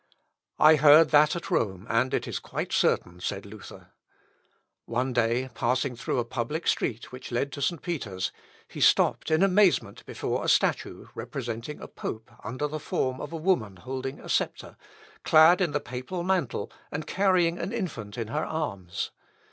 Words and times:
"I 0.57 0.77
heard 0.77 1.11
that 1.11 1.35
at 1.35 1.51
Rome, 1.51 1.85
and 1.87 2.11
it 2.11 2.27
is 2.27 2.39
quite 2.39 2.73
certain," 2.73 3.19
said 3.19 3.45
Luther. 3.45 3.91
One 4.85 5.13
day 5.13 5.51
passing 5.53 5.95
through 5.95 6.17
a 6.17 6.25
public 6.25 6.67
street 6.67 7.11
which 7.11 7.31
led 7.31 7.51
to 7.51 7.61
St. 7.61 7.83
Peter's, 7.83 8.31
he 8.67 8.81
stopped 8.81 9.29
in 9.29 9.43
amazement 9.43 10.03
before 10.07 10.43
a 10.43 10.49
statue, 10.49 11.09
representing 11.13 11.79
a 11.79 11.87
pope 11.87 12.31
under 12.43 12.67
the 12.67 12.79
form 12.79 13.21
of 13.21 13.31
a 13.31 13.37
woman 13.37 13.75
holding 13.75 14.19
a 14.19 14.27
sceptre, 14.27 14.75
clad 15.23 15.61
in 15.61 15.69
the 15.69 15.79
papal 15.79 16.23
mantle, 16.23 16.71
and 16.91 17.05
carrying 17.05 17.59
an 17.59 17.71
infant 17.71 18.17
in 18.17 18.29
her 18.29 18.43
arms. 18.43 19.11